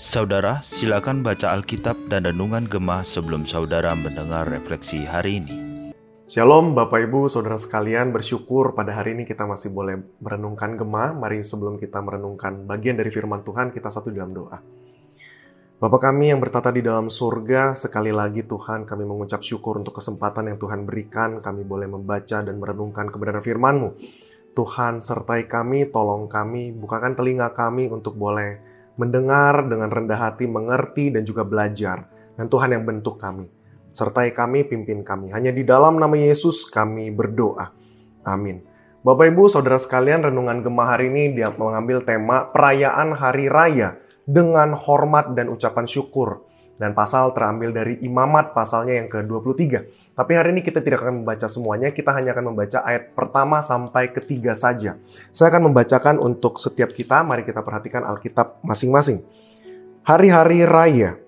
Saudara, 0.00 0.64
silakan 0.64 1.20
baca 1.20 1.52
Alkitab 1.52 2.08
dan 2.08 2.24
Renungan 2.24 2.64
Gemah 2.64 3.04
sebelum 3.04 3.44
saudara 3.44 3.92
mendengar 3.92 4.48
refleksi 4.48 5.04
hari 5.04 5.44
ini. 5.44 5.54
Shalom 6.24 6.72
Bapak 6.72 7.04
Ibu, 7.04 7.28
Saudara 7.28 7.60
sekalian, 7.60 8.08
bersyukur 8.08 8.72
pada 8.72 8.96
hari 8.96 9.12
ini 9.12 9.28
kita 9.28 9.44
masih 9.44 9.68
boleh 9.68 10.00
merenungkan 10.24 10.80
Gemah. 10.80 11.12
Mari 11.12 11.44
sebelum 11.44 11.76
kita 11.76 12.00
merenungkan 12.00 12.64
bagian 12.64 12.96
dari 12.96 13.12
firman 13.12 13.44
Tuhan, 13.44 13.68
kita 13.76 13.92
satu 13.92 14.08
dalam 14.08 14.32
doa. 14.32 14.56
Bapa 15.76 15.96
kami 16.00 16.32
yang 16.32 16.40
bertata 16.40 16.72
di 16.72 16.80
dalam 16.80 17.12
surga, 17.12 17.76
sekali 17.76 18.16
lagi 18.16 18.48
Tuhan 18.48 18.88
kami 18.88 19.04
mengucap 19.04 19.44
syukur 19.44 19.76
untuk 19.76 20.00
kesempatan 20.00 20.48
yang 20.48 20.56
Tuhan 20.56 20.88
berikan, 20.88 21.44
kami 21.44 21.68
boleh 21.68 21.88
membaca 21.88 22.40
dan 22.40 22.56
merenungkan 22.56 23.12
kebenaran 23.12 23.44
firman-Mu. 23.44 23.90
Tuhan 24.50 24.98
sertai 24.98 25.46
kami, 25.46 25.86
tolong 25.88 26.26
kami, 26.26 26.74
bukakan 26.74 27.14
telinga 27.14 27.54
kami 27.54 27.86
untuk 27.86 28.18
boleh 28.18 28.58
mendengar 28.98 29.64
dengan 29.64 29.88
rendah 29.88 30.18
hati, 30.18 30.44
mengerti, 30.50 31.14
dan 31.14 31.22
juga 31.24 31.46
belajar. 31.46 32.10
Dan 32.34 32.50
Tuhan 32.50 32.74
yang 32.74 32.84
bentuk 32.84 33.16
kami. 33.16 33.48
Sertai 33.90 34.34
kami, 34.36 34.66
pimpin 34.66 35.06
kami. 35.06 35.32
Hanya 35.32 35.54
di 35.54 35.62
dalam 35.64 35.96
nama 35.96 36.12
Yesus 36.14 36.68
kami 36.68 37.08
berdoa. 37.14 37.72
Amin. 38.26 38.60
Bapak 39.00 39.32
Ibu, 39.32 39.48
Saudara 39.48 39.80
sekalian, 39.80 40.20
Renungan 40.20 40.60
Gemah 40.60 40.92
hari 40.92 41.08
ini 41.08 41.32
dia 41.32 41.48
mengambil 41.48 42.04
tema 42.04 42.52
perayaan 42.52 43.16
Hari 43.16 43.48
Raya 43.48 43.96
dengan 44.28 44.76
hormat 44.76 45.32
dan 45.32 45.48
ucapan 45.48 45.88
syukur. 45.88 46.49
Dan 46.80 46.96
pasal 46.96 47.36
terambil 47.36 47.76
dari 47.76 48.00
Imamat 48.00 48.56
pasalnya 48.56 48.96
yang 48.96 49.12
ke-23. 49.12 49.60
Tapi 50.16 50.32
hari 50.32 50.56
ini 50.56 50.64
kita 50.64 50.80
tidak 50.80 51.04
akan 51.04 51.20
membaca 51.20 51.44
semuanya, 51.44 51.92
kita 51.92 52.08
hanya 52.16 52.32
akan 52.32 52.56
membaca 52.56 52.80
ayat 52.80 53.12
pertama 53.12 53.60
sampai 53.60 54.08
ketiga 54.16 54.56
saja. 54.56 54.96
Saya 55.28 55.52
akan 55.52 55.68
membacakan 55.68 56.16
untuk 56.16 56.56
setiap 56.56 56.96
kita, 56.96 57.20
mari 57.20 57.44
kita 57.44 57.60
perhatikan 57.60 58.00
Alkitab 58.08 58.64
masing-masing. 58.64 59.20
Hari-hari 60.08 60.64
raya, 60.64 61.20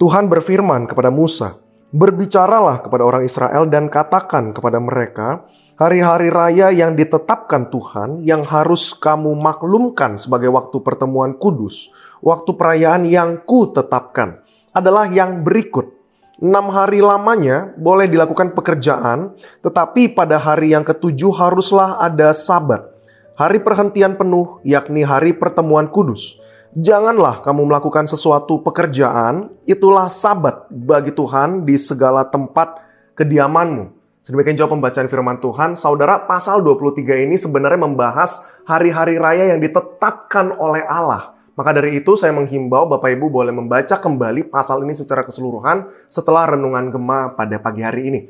Tuhan 0.00 0.32
berfirman 0.32 0.88
kepada 0.88 1.12
Musa, 1.12 1.60
Berbicaralah 1.94 2.82
kepada 2.82 3.06
orang 3.06 3.22
Israel 3.22 3.70
dan 3.70 3.86
katakan 3.86 4.50
kepada 4.50 4.82
mereka, 4.82 5.46
hari-hari 5.78 6.26
raya 6.26 6.74
yang 6.74 6.98
ditetapkan 6.98 7.70
Tuhan 7.70 8.18
yang 8.26 8.42
harus 8.42 8.98
kamu 8.98 9.30
maklumkan 9.38 10.18
sebagai 10.18 10.50
waktu 10.50 10.82
pertemuan 10.82 11.38
kudus, 11.38 11.94
waktu 12.18 12.50
perayaan 12.58 13.06
yang 13.06 13.38
ku 13.46 13.70
tetapkan 13.70 14.43
adalah 14.74 15.06
yang 15.06 15.46
berikut 15.46 15.94
enam 16.42 16.66
hari 16.68 16.98
lamanya 16.98 17.70
boleh 17.78 18.10
dilakukan 18.10 18.52
pekerjaan, 18.52 19.38
tetapi 19.62 20.12
pada 20.12 20.36
hari 20.36 20.74
yang 20.74 20.82
ketujuh 20.82 21.30
haruslah 21.30 22.02
ada 22.02 22.34
sabat. 22.34 22.90
Hari 23.34 23.62
perhentian 23.62 24.14
penuh, 24.14 24.62
yakni 24.62 25.02
hari 25.02 25.34
pertemuan 25.34 25.90
kudus. 25.90 26.38
Janganlah 26.74 27.38
kamu 27.42 27.70
melakukan 27.70 28.10
sesuatu 28.10 28.62
pekerjaan, 28.62 29.54
itulah 29.66 30.10
sabat 30.10 30.66
bagi 30.70 31.14
Tuhan 31.14 31.62
di 31.62 31.78
segala 31.78 32.26
tempat 32.26 32.82
kediamanmu. 33.14 33.94
Sedemikian 34.18 34.58
jawab 34.58 34.78
pembacaan 34.78 35.06
firman 35.06 35.38
Tuhan, 35.38 35.78
saudara 35.78 36.26
pasal 36.26 36.64
23 36.66 37.28
ini 37.28 37.36
sebenarnya 37.38 37.78
membahas 37.78 38.62
hari-hari 38.66 39.20
raya 39.20 39.54
yang 39.54 39.60
ditetapkan 39.62 40.50
oleh 40.56 40.82
Allah. 40.82 41.33
Maka 41.54 41.70
dari 41.70 42.02
itu 42.02 42.18
saya 42.18 42.34
menghimbau 42.34 42.90
Bapak 42.90 43.14
Ibu 43.14 43.30
boleh 43.30 43.54
membaca 43.54 43.94
kembali 43.94 44.50
pasal 44.50 44.82
ini 44.82 44.90
secara 44.90 45.22
keseluruhan 45.22 45.86
setelah 46.10 46.50
renungan 46.50 46.90
gema 46.90 47.30
pada 47.38 47.62
pagi 47.62 47.86
hari 47.86 48.10
ini. 48.10 48.20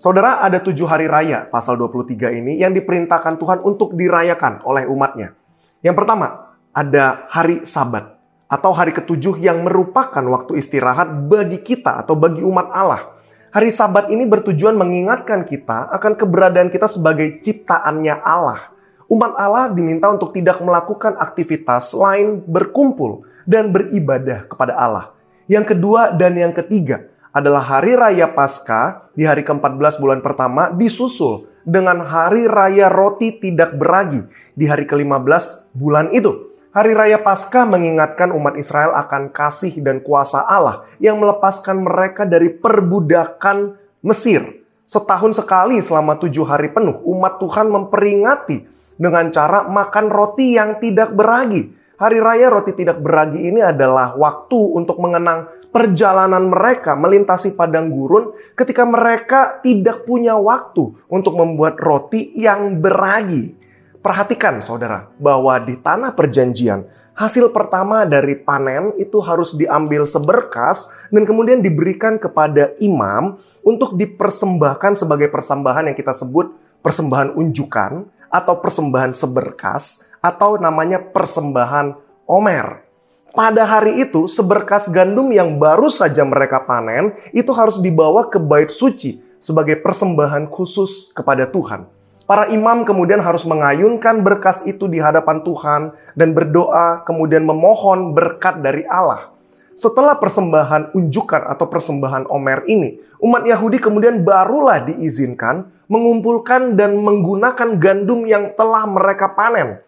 Saudara, 0.00 0.40
ada 0.40 0.58
tujuh 0.58 0.88
hari 0.88 1.04
raya 1.04 1.46
pasal 1.52 1.76
23 1.76 2.32
ini 2.32 2.58
yang 2.58 2.72
diperintahkan 2.72 3.36
Tuhan 3.36 3.60
untuk 3.62 3.92
dirayakan 3.92 4.64
oleh 4.64 4.88
umatnya. 4.88 5.36
Yang 5.84 5.96
pertama, 6.00 6.56
ada 6.72 7.28
hari 7.28 7.68
sabat 7.68 8.16
atau 8.48 8.72
hari 8.72 8.96
ketujuh 8.96 9.36
yang 9.36 9.60
merupakan 9.62 10.24
waktu 10.24 10.56
istirahat 10.56 11.28
bagi 11.28 11.60
kita 11.60 12.00
atau 12.02 12.16
bagi 12.16 12.40
umat 12.40 12.72
Allah. 12.72 13.20
Hari 13.52 13.68
sabat 13.68 14.08
ini 14.08 14.24
bertujuan 14.24 14.80
mengingatkan 14.80 15.44
kita 15.44 15.92
akan 15.92 16.16
keberadaan 16.16 16.72
kita 16.72 16.88
sebagai 16.88 17.36
ciptaannya 17.44 18.16
Allah 18.24 18.71
umat 19.12 19.36
Allah 19.36 19.68
diminta 19.68 20.08
untuk 20.08 20.32
tidak 20.32 20.56
melakukan 20.64 21.20
aktivitas 21.20 21.92
lain 21.92 22.40
berkumpul 22.48 23.28
dan 23.44 23.68
beribadah 23.68 24.48
kepada 24.48 24.72
Allah. 24.72 25.12
Yang 25.44 25.76
kedua 25.76 26.16
dan 26.16 26.32
yang 26.40 26.56
ketiga 26.56 27.12
adalah 27.32 27.60
hari 27.60 27.92
raya 27.92 28.32
Paskah 28.32 29.12
di 29.12 29.28
hari 29.28 29.44
ke-14 29.44 30.00
bulan 30.00 30.24
pertama 30.24 30.72
disusul 30.72 31.44
dengan 31.60 32.00
hari 32.08 32.48
raya 32.48 32.88
roti 32.88 33.36
tidak 33.36 33.76
beragi 33.76 34.24
di 34.56 34.64
hari 34.64 34.88
ke-15 34.88 35.76
bulan 35.76 36.08
itu. 36.16 36.52
Hari 36.72 36.96
raya 36.96 37.20
Paskah 37.20 37.68
mengingatkan 37.68 38.32
umat 38.32 38.56
Israel 38.56 38.96
akan 38.96 39.28
kasih 39.28 39.76
dan 39.84 40.00
kuasa 40.00 40.40
Allah 40.48 40.88
yang 40.96 41.20
melepaskan 41.20 41.84
mereka 41.84 42.24
dari 42.24 42.48
perbudakan 42.48 43.76
Mesir. 44.00 44.64
Setahun 44.88 45.36
sekali 45.36 45.78
selama 45.84 46.16
tujuh 46.16 46.48
hari 46.48 46.72
penuh, 46.72 46.96
umat 47.12 47.36
Tuhan 47.40 47.68
memperingati 47.68 48.71
dengan 49.02 49.34
cara 49.34 49.66
makan 49.66 50.06
roti 50.06 50.54
yang 50.54 50.78
tidak 50.78 51.10
beragi. 51.18 51.74
Hari 51.98 52.18
raya 52.22 52.46
roti 52.50 52.70
tidak 52.78 53.02
beragi 53.02 53.50
ini 53.50 53.58
adalah 53.58 54.14
waktu 54.14 54.58
untuk 54.58 55.02
mengenang 55.02 55.50
perjalanan 55.74 56.52
mereka 56.52 56.94
melintasi 56.94 57.58
padang 57.58 57.90
gurun 57.90 58.36
ketika 58.54 58.86
mereka 58.86 59.58
tidak 59.64 60.06
punya 60.06 60.38
waktu 60.38 60.94
untuk 61.10 61.34
membuat 61.34 61.80
roti 61.82 62.30
yang 62.38 62.78
beragi. 62.78 63.58
Perhatikan 64.02 64.58
saudara, 64.58 65.14
bahwa 65.14 65.54
di 65.62 65.78
tanah 65.78 66.18
perjanjian, 66.18 66.82
hasil 67.14 67.54
pertama 67.54 68.02
dari 68.02 68.34
panen 68.34 68.90
itu 68.98 69.22
harus 69.22 69.54
diambil 69.54 70.02
seberkas 70.02 70.90
dan 71.14 71.22
kemudian 71.22 71.62
diberikan 71.62 72.18
kepada 72.18 72.74
imam 72.82 73.38
untuk 73.62 73.94
dipersembahkan 73.94 74.98
sebagai 74.98 75.30
persembahan 75.30 75.86
yang 75.86 75.96
kita 75.96 76.10
sebut 76.10 76.50
persembahan 76.82 77.38
unjukan 77.38 78.10
atau 78.32 78.58
persembahan 78.58 79.12
seberkas 79.12 80.08
atau 80.24 80.56
namanya 80.56 80.98
persembahan 80.98 81.94
omer. 82.24 82.88
Pada 83.32 83.64
hari 83.64 84.04
itu, 84.04 84.28
seberkas 84.28 84.92
gandum 84.92 85.32
yang 85.32 85.56
baru 85.56 85.88
saja 85.88 86.20
mereka 86.24 86.64
panen 86.68 87.16
itu 87.32 87.48
harus 87.52 87.80
dibawa 87.80 88.28
ke 88.28 88.36
bait 88.36 88.68
suci 88.68 89.24
sebagai 89.40 89.80
persembahan 89.80 90.52
khusus 90.52 91.12
kepada 91.16 91.48
Tuhan. 91.48 91.88
Para 92.28 92.48
imam 92.52 92.86
kemudian 92.86 93.18
harus 93.18 93.42
mengayunkan 93.48 94.22
berkas 94.22 94.62
itu 94.68 94.86
di 94.86 95.02
hadapan 95.02 95.42
Tuhan 95.42 95.96
dan 96.14 96.36
berdoa, 96.36 97.02
kemudian 97.08 97.42
memohon 97.42 98.14
berkat 98.14 98.62
dari 98.62 98.86
Allah. 98.86 99.31
Setelah 99.72 100.20
persembahan 100.20 100.92
unjukan 100.92 101.48
atau 101.48 101.64
persembahan 101.64 102.28
Omer 102.28 102.68
ini, 102.68 103.00
umat 103.24 103.48
Yahudi 103.48 103.80
kemudian 103.80 104.20
barulah 104.20 104.84
diizinkan 104.84 105.64
mengumpulkan 105.88 106.76
dan 106.76 107.00
menggunakan 107.00 107.80
gandum 107.80 108.28
yang 108.28 108.52
telah 108.52 108.84
mereka 108.84 109.32
panen. 109.32 109.80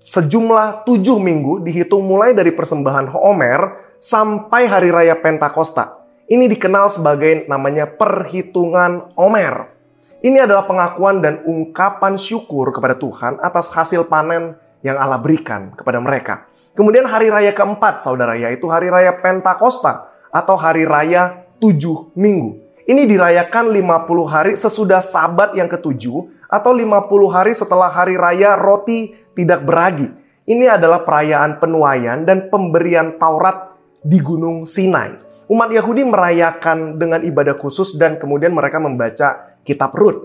Sejumlah 0.00 0.88
tujuh 0.88 1.20
minggu 1.20 1.60
dihitung 1.60 2.08
mulai 2.08 2.32
dari 2.32 2.48
persembahan 2.56 3.12
Homer 3.12 3.76
sampai 4.00 4.64
hari 4.64 4.88
raya 4.88 5.16
Pentakosta. 5.20 6.00
Ini 6.24 6.48
dikenal 6.48 6.88
sebagai 6.88 7.44
namanya 7.44 7.84
perhitungan 7.84 9.12
Omer. 9.20 9.68
Ini 10.20 10.48
adalah 10.48 10.64
pengakuan 10.64 11.20
dan 11.20 11.44
ungkapan 11.44 12.16
syukur 12.16 12.72
kepada 12.72 12.96
Tuhan 12.96 13.40
atas 13.44 13.72
hasil 13.72 14.08
panen 14.08 14.56
yang 14.80 14.96
Allah 14.96 15.20
berikan 15.20 15.72
kepada 15.76 16.00
mereka. 16.00 16.49
Kemudian 16.80 17.04
hari 17.04 17.28
raya 17.28 17.52
keempat, 17.52 18.00
saudara, 18.00 18.40
yaitu 18.40 18.64
hari 18.72 18.88
raya 18.88 19.12
Pentakosta 19.20 20.16
atau 20.32 20.56
hari 20.56 20.88
raya 20.88 21.44
tujuh 21.60 22.16
minggu. 22.16 22.56
Ini 22.88 23.04
dirayakan 23.04 23.68
50 23.68 24.24
hari 24.24 24.56
sesudah 24.56 25.04
sabat 25.04 25.52
yang 25.52 25.68
ketujuh 25.68 26.32
atau 26.48 26.72
50 26.72 27.04
hari 27.28 27.52
setelah 27.52 27.92
hari 27.92 28.16
raya 28.16 28.56
roti 28.56 29.12
tidak 29.36 29.60
beragi. 29.68 30.08
Ini 30.48 30.80
adalah 30.80 31.04
perayaan 31.04 31.60
penuaian 31.60 32.24
dan 32.24 32.48
pemberian 32.48 33.20
Taurat 33.20 33.76
di 34.00 34.16
Gunung 34.16 34.64
Sinai. 34.64 35.20
Umat 35.52 35.68
Yahudi 35.68 36.08
merayakan 36.08 36.96
dengan 36.96 37.20
ibadah 37.20 37.60
khusus 37.60 38.00
dan 38.00 38.16
kemudian 38.16 38.56
mereka 38.56 38.80
membaca 38.80 39.52
kitab 39.68 39.92
Rut. 39.92 40.16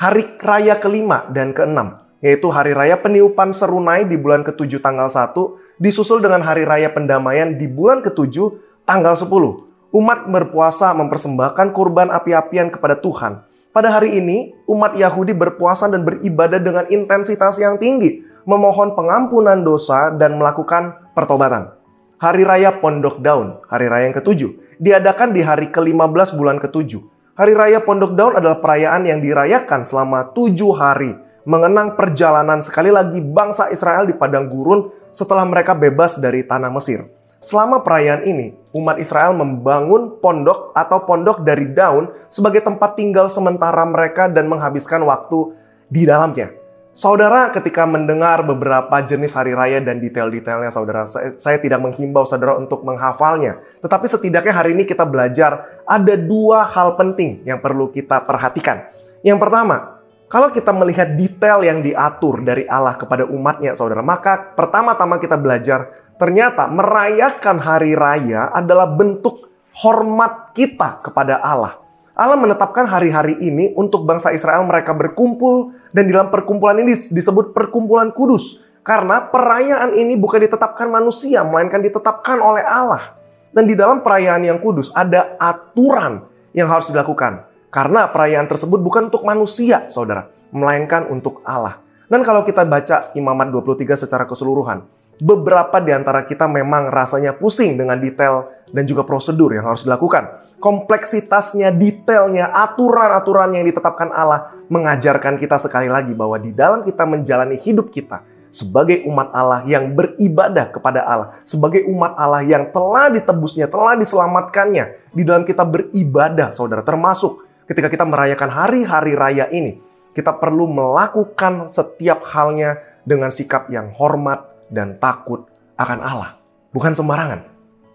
Hari 0.00 0.40
raya 0.40 0.80
kelima 0.80 1.28
dan 1.28 1.52
keenam, 1.52 2.07
yaitu 2.24 2.50
hari 2.50 2.74
raya 2.74 2.98
peniupan 2.98 3.54
serunai 3.54 4.06
di 4.06 4.18
bulan 4.18 4.42
ketujuh 4.42 4.82
tanggal 4.82 5.06
1, 5.06 5.34
disusul 5.78 6.18
dengan 6.18 6.42
hari 6.42 6.66
raya 6.66 6.90
pendamaian 6.90 7.54
di 7.54 7.70
bulan 7.70 8.02
ketujuh 8.02 8.58
tanggal 8.86 9.14
10 9.14 9.68
umat 9.92 10.28
berpuasa 10.28 10.92
mempersembahkan 10.92 11.72
kurban 11.72 12.12
api-apian 12.12 12.68
kepada 12.68 12.98
Tuhan. 13.00 13.44
Pada 13.72 13.88
hari 13.94 14.20
ini, 14.20 14.52
umat 14.68 14.96
Yahudi 14.96 15.32
berpuasa 15.32 15.86
dan 15.88 16.02
beribadah 16.04 16.60
dengan 16.60 16.84
intensitas 16.92 17.56
yang 17.60 17.78
tinggi, 17.78 18.24
memohon 18.44 18.96
pengampunan 18.96 19.60
dosa 19.64 20.12
dan 20.12 20.36
melakukan 20.36 21.12
pertobatan. 21.12 21.72
Hari 22.18 22.42
Raya 22.42 22.82
Pondok 22.82 23.22
Daun, 23.22 23.62
hari 23.70 23.86
raya 23.86 24.10
yang 24.10 24.16
ketujuh, 24.18 24.82
diadakan 24.82 25.30
di 25.30 25.46
hari 25.46 25.70
ke-15 25.70 26.34
bulan 26.34 26.58
ketujuh. 26.58 26.98
Hari 27.38 27.54
Raya 27.54 27.78
Pondok 27.86 28.18
Daun 28.18 28.34
adalah 28.34 28.58
perayaan 28.58 29.06
yang 29.06 29.22
dirayakan 29.22 29.86
selama 29.86 30.34
tujuh 30.34 30.74
hari, 30.74 31.14
mengenang 31.48 31.96
perjalanan 31.96 32.60
sekali 32.60 32.92
lagi 32.92 33.24
bangsa 33.24 33.72
Israel 33.72 34.04
di 34.04 34.12
padang 34.12 34.52
gurun 34.52 34.92
setelah 35.08 35.48
mereka 35.48 35.72
bebas 35.72 36.20
dari 36.20 36.44
tanah 36.44 36.68
Mesir. 36.68 37.08
Selama 37.40 37.80
perayaan 37.80 38.28
ini, 38.28 38.52
umat 38.76 39.00
Israel 39.00 39.32
membangun 39.32 40.20
pondok 40.20 40.76
atau 40.76 41.08
pondok 41.08 41.40
dari 41.40 41.72
daun 41.72 42.12
sebagai 42.28 42.60
tempat 42.60 43.00
tinggal 43.00 43.32
sementara 43.32 43.80
mereka 43.88 44.28
dan 44.28 44.44
menghabiskan 44.44 45.00
waktu 45.08 45.56
di 45.88 46.04
dalamnya. 46.04 46.52
Saudara, 46.92 47.48
ketika 47.54 47.86
mendengar 47.86 48.42
beberapa 48.42 48.98
jenis 49.06 49.30
hari 49.38 49.54
raya 49.54 49.78
dan 49.78 50.02
detail-detailnya, 50.02 50.68
saudara, 50.68 51.06
saya, 51.06 51.38
saya 51.38 51.62
tidak 51.62 51.78
menghimbau 51.78 52.26
saudara 52.26 52.58
untuk 52.58 52.82
menghafalnya. 52.82 53.62
Tetapi 53.78 54.04
setidaknya 54.10 54.50
hari 54.50 54.74
ini 54.74 54.82
kita 54.82 55.06
belajar 55.06 55.78
ada 55.86 56.14
dua 56.18 56.66
hal 56.66 56.98
penting 56.98 57.46
yang 57.46 57.62
perlu 57.62 57.94
kita 57.94 58.26
perhatikan. 58.26 58.90
Yang 59.22 59.38
pertama, 59.38 59.97
kalau 60.28 60.52
kita 60.52 60.76
melihat 60.76 61.16
detail 61.16 61.64
yang 61.64 61.80
diatur 61.80 62.44
dari 62.44 62.68
Allah 62.68 63.00
kepada 63.00 63.24
umatnya, 63.24 63.72
saudara, 63.72 64.04
maka 64.04 64.52
pertama-tama 64.52 65.16
kita 65.16 65.40
belajar 65.40 65.88
ternyata 66.20 66.68
merayakan 66.68 67.56
hari 67.56 67.96
raya 67.96 68.52
adalah 68.52 68.92
bentuk 68.92 69.48
hormat 69.72 70.52
kita 70.52 71.00
kepada 71.00 71.40
Allah. 71.40 71.80
Allah 72.12 72.36
menetapkan 72.36 72.84
hari-hari 72.84 73.40
ini 73.40 73.72
untuk 73.72 74.04
bangsa 74.04 74.28
Israel 74.36 74.68
mereka 74.68 74.92
berkumpul 74.92 75.72
dan 75.96 76.04
di 76.04 76.12
dalam 76.12 76.28
perkumpulan 76.28 76.76
ini 76.84 76.92
disebut 76.92 77.56
perkumpulan 77.56 78.12
kudus. 78.12 78.60
Karena 78.84 79.24
perayaan 79.32 79.96
ini 79.96 80.12
bukan 80.16 80.44
ditetapkan 80.44 80.92
manusia, 80.92 81.40
melainkan 81.40 81.80
ditetapkan 81.80 82.36
oleh 82.36 82.64
Allah. 82.64 83.16
Dan 83.48 83.64
di 83.64 83.72
dalam 83.72 84.04
perayaan 84.04 84.44
yang 84.44 84.60
kudus 84.60 84.92
ada 84.92 85.40
aturan 85.40 86.28
yang 86.52 86.68
harus 86.68 86.92
dilakukan. 86.92 87.47
Karena 87.68 88.08
perayaan 88.08 88.48
tersebut 88.48 88.80
bukan 88.80 89.12
untuk 89.12 89.28
manusia, 89.28 89.84
saudara, 89.92 90.32
melainkan 90.56 91.04
untuk 91.12 91.44
Allah. 91.44 91.84
Dan 92.08 92.24
kalau 92.24 92.40
kita 92.40 92.64
baca 92.64 93.12
Imamat 93.12 93.52
23 93.52 94.08
secara 94.08 94.24
keseluruhan, 94.24 94.88
beberapa 95.20 95.76
di 95.82 95.92
antara 95.92 96.24
kita 96.24 96.48
memang 96.48 96.88
rasanya 96.88 97.36
pusing 97.36 97.76
dengan 97.76 98.00
detail 98.00 98.48
dan 98.72 98.88
juga 98.88 99.04
prosedur 99.04 99.52
yang 99.52 99.68
harus 99.68 99.84
dilakukan. 99.84 100.48
Kompleksitasnya, 100.58 101.70
detailnya, 101.70 102.50
aturan-aturan 102.50 103.52
yang 103.52 103.64
ditetapkan 103.68 104.10
Allah 104.10 104.56
mengajarkan 104.72 105.36
kita 105.36 105.60
sekali 105.60 105.92
lagi 105.92 106.16
bahwa 106.16 106.40
di 106.40 106.56
dalam 106.56 106.82
kita 106.82 107.04
menjalani 107.04 107.60
hidup 107.60 107.92
kita 107.92 108.24
sebagai 108.48 109.04
umat 109.04 109.28
Allah 109.36 109.60
yang 109.68 109.92
beribadah 109.92 110.72
kepada 110.72 111.04
Allah, 111.04 111.36
sebagai 111.44 111.84
umat 111.92 112.16
Allah 112.16 112.40
yang 112.40 112.72
telah 112.72 113.12
ditebusnya, 113.12 113.68
telah 113.68 113.94
diselamatkannya, 114.00 115.12
di 115.12 115.22
dalam 115.22 115.44
kita 115.44 115.68
beribadah, 115.68 116.48
saudara, 116.56 116.80
termasuk 116.80 117.47
ketika 117.68 117.92
kita 117.92 118.08
merayakan 118.08 118.48
hari-hari 118.48 119.12
raya 119.14 119.46
ini, 119.52 119.78
kita 120.16 120.34
perlu 120.40 120.66
melakukan 120.66 121.68
setiap 121.68 122.24
halnya 122.26 122.80
dengan 123.04 123.28
sikap 123.28 123.68
yang 123.68 123.92
hormat, 123.94 124.48
dan 124.68 125.00
takut 125.00 125.48
akan 125.80 125.98
Allah. 126.00 126.30
Bukan 126.70 126.92
sembarangan. 126.92 127.48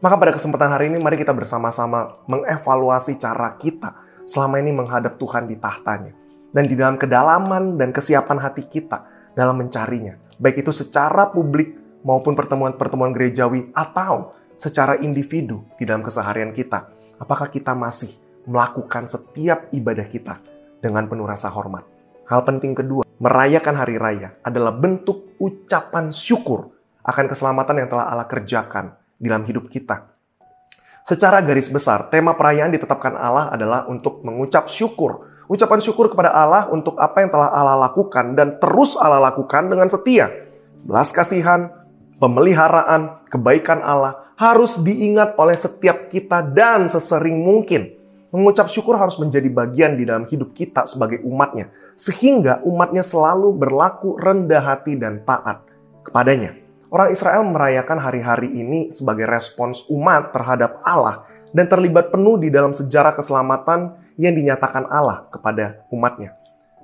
Maka 0.03 0.15
pada 0.19 0.35
kesempatan 0.35 0.73
hari 0.73 0.91
ini 0.91 0.99
mari 0.99 1.15
kita 1.15 1.31
bersama-sama 1.31 2.19
mengevaluasi 2.27 3.15
cara 3.15 3.55
kita 3.55 3.95
selama 4.27 4.59
ini 4.59 4.75
menghadap 4.75 5.15
Tuhan 5.15 5.47
di 5.47 5.55
tahtanya. 5.55 6.11
Dan 6.53 6.69
di 6.69 6.75
dalam 6.77 6.99
kedalaman 6.99 7.79
dan 7.79 7.95
kesiapan 7.95 8.37
hati 8.37 8.67
kita 8.67 9.07
dalam 9.33 9.57
mencarinya. 9.57 10.19
Baik 10.37 10.65
itu 10.65 10.75
secara 10.75 11.31
publik 11.31 12.01
maupun 12.03 12.35
pertemuan-pertemuan 12.35 13.15
gerejawi 13.15 13.71
atau 13.73 14.35
secara 14.59 14.99
individu 15.01 15.63
di 15.79 15.87
dalam 15.87 16.03
keseharian 16.03 16.51
kita. 16.51 16.91
Apakah 17.17 17.47
kita 17.49 17.71
masih 17.73 18.11
melakukan 18.49 19.07
setiap 19.07 19.71
ibadah 19.71 20.07
kita 20.07 20.39
dengan 20.79 21.07
penuh 21.07 21.27
rasa 21.27 21.51
hormat? 21.51 21.83
Hal 22.27 22.47
penting 22.47 22.73
kedua, 22.73 23.03
merayakan 23.19 23.75
hari 23.75 23.99
raya 23.99 24.39
adalah 24.41 24.71
bentuk 24.71 25.35
ucapan 25.37 26.09
syukur 26.09 26.71
akan 27.03 27.25
keselamatan 27.27 27.83
yang 27.83 27.89
telah 27.91 28.07
Allah 28.07 28.27
kerjakan 28.27 28.95
dalam 29.19 29.43
hidup 29.43 29.67
kita. 29.67 30.13
Secara 31.03 31.43
garis 31.43 31.67
besar, 31.67 32.07
tema 32.07 32.31
perayaan 32.31 32.71
ditetapkan 32.71 33.19
Allah 33.19 33.51
adalah 33.51 33.83
untuk 33.91 34.23
mengucap 34.23 34.71
syukur. 34.71 35.27
Ucapan 35.51 35.83
syukur 35.83 36.07
kepada 36.07 36.31
Allah 36.31 36.71
untuk 36.71 36.95
apa 36.95 37.19
yang 37.19 37.27
telah 37.27 37.51
Allah 37.51 37.91
lakukan 37.91 38.39
dan 38.39 38.55
terus 38.55 38.95
Allah 38.95 39.19
lakukan 39.19 39.67
dengan 39.67 39.91
setia. 39.91 40.31
Belas 40.87 41.11
kasihan, 41.11 41.67
pemeliharaan, 42.23 43.27
kebaikan 43.27 43.83
Allah 43.83 44.31
harus 44.39 44.79
diingat 44.79 45.35
oleh 45.35 45.59
setiap 45.59 46.07
kita 46.07 46.39
dan 46.39 46.87
sesering 46.87 47.43
mungkin. 47.43 48.02
Mengucap 48.33 48.65
syukur 48.65 48.97
harus 48.97 49.21
menjadi 49.21 49.45
bagian 49.45 49.93
di 49.93 50.09
dalam 50.09 50.25
hidup 50.25 50.57
kita 50.57 50.89
sebagai 50.89 51.21
umatnya 51.21 51.69
sehingga 51.93 52.65
umatnya 52.65 53.05
selalu 53.05 53.53
berlaku 53.53 54.17
rendah 54.17 54.57
hati 54.57 54.97
dan 54.97 55.21
taat 55.21 55.61
kepadanya. 56.01 56.57
Orang 56.89 57.13
Israel 57.13 57.45
merayakan 57.45 58.01
hari-hari 58.01 58.49
ini 58.53 58.89
sebagai 58.89 59.29
respons 59.29 59.85
umat 59.93 60.33
terhadap 60.33 60.81
Allah 60.81 61.29
dan 61.53 61.69
terlibat 61.69 62.09
penuh 62.09 62.41
di 62.41 62.49
dalam 62.49 62.73
sejarah 62.73 63.13
keselamatan 63.13 63.97
yang 64.17 64.33
dinyatakan 64.33 64.89
Allah 64.89 65.29
kepada 65.29 65.85
umatnya. 65.93 66.33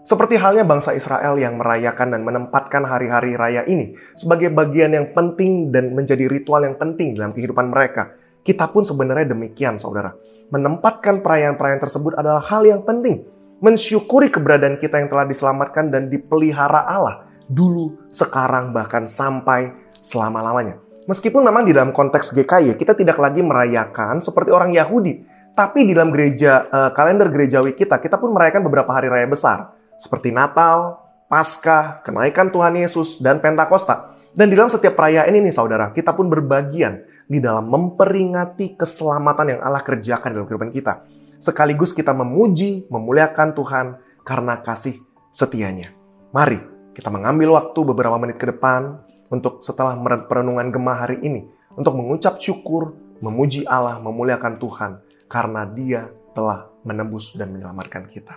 Seperti 0.05 0.37
halnya 0.37 0.65
bangsa 0.65 0.93
Israel 0.93 1.37
yang 1.37 1.57
merayakan 1.57 2.13
dan 2.13 2.21
menempatkan 2.25 2.85
hari-hari 2.85 3.33
raya 3.33 3.65
ini 3.65 3.97
sebagai 4.13 4.49
bagian 4.49 4.93
yang 4.93 5.13
penting 5.13 5.73
dan 5.73 5.93
menjadi 5.93 6.25
ritual 6.25 6.65
yang 6.65 6.77
penting 6.77 7.13
dalam 7.17 7.33
kehidupan 7.33 7.69
mereka. 7.69 8.13
Kita 8.41 8.69
pun 8.69 8.85
sebenarnya 8.85 9.33
demikian, 9.33 9.77
saudara. 9.77 10.15
Menempatkan 10.49 11.21
perayaan-perayaan 11.21 11.81
tersebut 11.81 12.17
adalah 12.17 12.41
hal 12.41 12.65
yang 12.65 12.81
penting 12.81 13.25
mensyukuri 13.59 14.31
keberadaan 14.31 14.79
kita 14.79 14.97
yang 15.03 15.11
telah 15.11 15.27
diselamatkan 15.27 15.91
dan 15.91 16.07
dipelihara 16.07 16.87
Allah 16.87 17.27
dulu, 17.49 17.97
sekarang, 18.07 18.71
bahkan 18.71 19.09
sampai 19.09 19.73
selama-lamanya. 19.99 20.79
Meskipun 21.09 21.41
memang 21.41 21.65
di 21.65 21.73
dalam 21.73 21.89
konteks 21.89 22.37
GKI 22.37 22.77
kita 22.77 22.93
tidak 22.93 23.17
lagi 23.17 23.41
merayakan 23.41 24.21
seperti 24.21 24.53
orang 24.53 24.69
Yahudi, 24.69 25.25
tapi 25.57 25.89
di 25.89 25.97
dalam 25.97 26.13
gereja 26.13 26.69
uh, 26.69 26.93
kalender 26.93 27.33
gerejawi 27.33 27.73
kita, 27.73 27.97
kita 27.97 28.21
pun 28.21 28.29
merayakan 28.29 28.61
beberapa 28.61 28.93
hari 28.93 29.09
raya 29.09 29.25
besar 29.25 29.73
seperti 29.97 30.29
Natal, 30.29 31.01
Paskah, 31.25 32.05
kenaikan 32.05 32.53
Tuhan 32.53 32.77
Yesus, 32.77 33.19
dan 33.19 33.41
Pentakosta. 33.41 34.13
Dan 34.29 34.53
di 34.53 34.55
dalam 34.55 34.69
setiap 34.69 34.93
perayaan 34.93 35.33
ini 35.33 35.49
saudara, 35.49 35.89
kita 35.89 36.13
pun 36.13 36.29
berbagian 36.29 37.01
di 37.29 37.37
dalam 37.37 37.69
memperingati 37.69 38.73
keselamatan 38.73 39.55
yang 39.55 39.61
Allah 39.61 39.85
kerjakan 39.85 40.33
dalam 40.33 40.45
kehidupan 40.49 40.73
kita 40.73 40.93
sekaligus 41.39 41.95
kita 41.95 42.11
memuji, 42.11 42.85
memuliakan 42.91 43.55
Tuhan 43.55 43.85
karena 44.27 44.59
kasih 44.59 44.99
setianya. 45.31 45.95
Mari 46.35 46.59
kita 46.93 47.07
mengambil 47.09 47.55
waktu 47.55 47.79
beberapa 47.87 48.19
menit 48.19 48.37
ke 48.37 48.51
depan 48.51 48.99
untuk 49.31 49.63
setelah 49.63 49.95
perenungan 50.27 50.69
gemah 50.69 51.07
hari 51.07 51.17
ini 51.23 51.47
untuk 51.73 51.95
mengucap 51.95 52.37
syukur, 52.37 52.93
memuji 53.23 53.63
Allah, 53.65 53.97
memuliakan 54.03 54.59
Tuhan 54.59 54.91
karena 55.31 55.63
Dia 55.71 56.11
telah 56.35 56.67
menembus 56.83 57.33
dan 57.39 57.55
menyelamatkan 57.55 58.05
kita. 58.11 58.35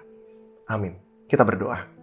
Amin. 0.70 0.96
Kita 1.26 1.42
berdoa. 1.42 2.01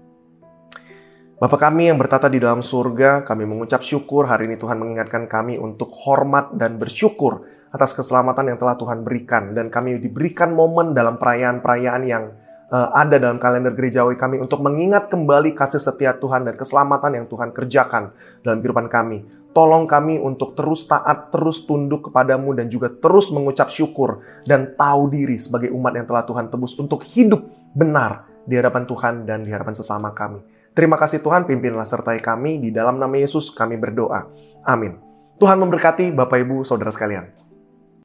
Bapa 1.39 1.55
kami 1.55 1.87
yang 1.87 1.95
bertata 1.95 2.27
di 2.27 2.35
dalam 2.35 2.59
surga, 2.59 3.23
kami 3.23 3.47
mengucap 3.47 3.79
syukur 3.79 4.27
hari 4.27 4.51
ini 4.51 4.59
Tuhan 4.59 4.75
mengingatkan 4.75 5.23
kami 5.23 5.55
untuk 5.55 5.87
hormat 6.03 6.51
dan 6.59 6.75
bersyukur 6.75 7.47
atas 7.71 7.95
keselamatan 7.95 8.51
yang 8.51 8.59
telah 8.59 8.75
Tuhan 8.75 9.07
berikan 9.07 9.55
dan 9.55 9.71
kami 9.71 10.03
diberikan 10.03 10.51
momen 10.51 10.91
dalam 10.91 11.15
perayaan-perayaan 11.15 12.03
yang 12.03 12.35
uh, 12.67 12.91
ada 12.91 13.23
dalam 13.23 13.39
kalender 13.39 13.71
gerejawi 13.71 14.19
kami 14.19 14.35
untuk 14.35 14.59
mengingat 14.59 15.07
kembali 15.07 15.55
kasih 15.55 15.79
setia 15.79 16.11
Tuhan 16.19 16.43
dan 16.43 16.59
keselamatan 16.59 17.23
yang 17.23 17.25
Tuhan 17.31 17.55
kerjakan 17.55 18.11
dalam 18.43 18.59
kehidupan 18.59 18.91
kami. 18.91 19.23
Tolong 19.55 19.87
kami 19.87 20.19
untuk 20.19 20.59
terus 20.59 20.91
taat, 20.91 21.31
terus 21.31 21.63
tunduk 21.63 22.11
kepadamu 22.11 22.51
dan 22.51 22.67
juga 22.67 22.91
terus 22.91 23.31
mengucap 23.31 23.71
syukur 23.71 24.27
dan 24.43 24.75
tahu 24.75 25.07
diri 25.07 25.39
sebagai 25.39 25.71
umat 25.71 25.95
yang 25.95 26.03
telah 26.03 26.27
Tuhan 26.27 26.51
tebus 26.51 26.75
untuk 26.75 26.99
hidup 27.07 27.47
benar 27.71 28.27
di 28.43 28.59
hadapan 28.59 28.83
Tuhan 28.83 29.23
dan 29.23 29.47
di 29.47 29.55
hadapan 29.55 29.71
sesama 29.71 30.11
kami. 30.11 30.58
Terima 30.77 30.95
kasih 30.95 31.19
Tuhan, 31.19 31.49
pimpinlah 31.49 31.87
sertai 31.87 32.21
kami 32.21 32.61
di 32.61 32.69
dalam 32.69 33.01
nama 33.01 33.15
Yesus 33.17 33.51
kami 33.51 33.75
berdoa. 33.75 34.29
Amin. 34.63 35.01
Tuhan 35.39 35.57
memberkati 35.57 36.11
Bapak 36.11 36.39
Ibu 36.45 36.67
Saudara 36.67 36.91
sekalian. 36.91 37.48